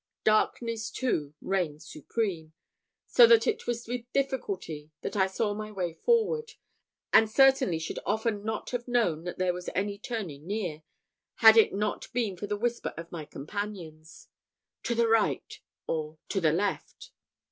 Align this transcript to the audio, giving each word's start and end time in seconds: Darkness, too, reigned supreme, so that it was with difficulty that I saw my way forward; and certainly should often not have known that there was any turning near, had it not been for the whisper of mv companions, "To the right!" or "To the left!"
Darkness, 0.23 0.89
too, 0.89 1.35
reigned 1.41 1.83
supreme, 1.83 2.53
so 3.05 3.27
that 3.27 3.45
it 3.45 3.67
was 3.67 3.87
with 3.87 4.11
difficulty 4.13 4.89
that 5.01 5.15
I 5.15 5.27
saw 5.27 5.53
my 5.53 5.71
way 5.71 5.93
forward; 5.93 6.53
and 7.13 7.29
certainly 7.29 7.77
should 7.77 7.99
often 8.03 8.43
not 8.43 8.71
have 8.71 8.87
known 8.87 9.25
that 9.25 9.37
there 9.37 9.53
was 9.53 9.69
any 9.75 9.99
turning 9.99 10.47
near, 10.47 10.81
had 11.35 11.55
it 11.55 11.71
not 11.71 12.11
been 12.13 12.35
for 12.35 12.47
the 12.47 12.57
whisper 12.57 12.95
of 12.97 13.11
mv 13.11 13.29
companions, 13.29 14.27
"To 14.85 14.95
the 14.95 15.07
right!" 15.07 15.59
or 15.85 16.17
"To 16.29 16.41
the 16.41 16.51
left!" 16.51 17.11